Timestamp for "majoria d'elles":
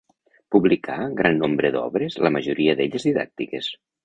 2.39-3.07